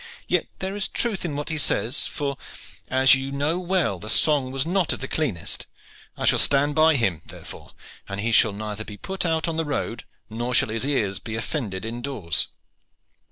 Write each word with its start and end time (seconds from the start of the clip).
Yet 0.27 0.47
there 0.57 0.75
is 0.75 0.87
truth 0.87 1.23
in 1.25 1.35
what 1.35 1.49
he 1.49 1.59
says, 1.59 2.07
for, 2.07 2.35
as 2.87 3.13
you 3.13 3.31
know 3.31 3.59
well, 3.59 3.99
the 3.99 4.09
song 4.09 4.49
was 4.49 4.65
not 4.65 4.91
of 4.93 4.99
the 4.99 5.07
cleanest. 5.07 5.67
I 6.17 6.25
shall 6.25 6.39
stand 6.39 6.73
by 6.73 6.95
him, 6.95 7.21
therefore, 7.23 7.73
and 8.09 8.19
he 8.19 8.31
shall 8.31 8.51
neither 8.51 8.83
be 8.83 8.97
put 8.97 9.27
out 9.27 9.47
on 9.47 9.57
the 9.57 9.63
road, 9.63 10.05
nor 10.27 10.55
shall 10.55 10.69
his 10.69 10.87
ears 10.87 11.19
be 11.19 11.35
offended 11.35 11.85
indoors." 11.85 12.47